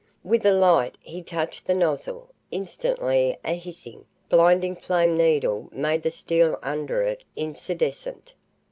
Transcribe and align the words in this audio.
With 0.23 0.43
a 0.47 0.51
light 0.51 0.95
he 0.99 1.21
touched 1.21 1.67
the 1.67 1.75
nozzle. 1.75 2.29
Instantly 2.49 3.37
a 3.45 3.53
hissing, 3.53 4.05
blinding 4.29 4.75
flame 4.75 5.15
needle 5.15 5.69
made 5.71 6.01
the 6.01 6.09
steel 6.09 6.57
under 6.63 7.03
it 7.03 7.23
incandescent. 7.35 8.33